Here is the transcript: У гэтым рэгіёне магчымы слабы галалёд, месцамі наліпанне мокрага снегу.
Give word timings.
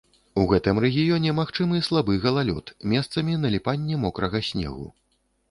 У 0.43 0.43
гэтым 0.51 0.77
рэгіёне 0.85 1.33
магчымы 1.39 1.81
слабы 1.89 2.15
галалёд, 2.23 2.73
месцамі 2.95 3.37
наліпанне 3.45 4.01
мокрага 4.09 4.43
снегу. 4.51 4.91